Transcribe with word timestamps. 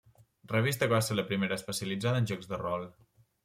Revista 0.53 0.87
que 0.87 0.93
va 0.95 1.03
ser 1.09 1.19
la 1.19 1.27
primera 1.33 1.59
especialitzada 1.61 2.25
en 2.25 2.33
jocs 2.35 2.53
de 2.55 2.63
rol. 2.67 2.91